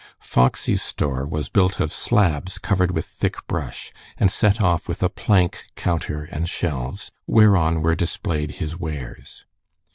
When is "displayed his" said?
7.95-8.75